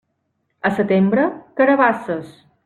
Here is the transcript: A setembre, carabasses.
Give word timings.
A 0.69 0.71
setembre, 0.79 1.27
carabasses. 1.63 2.35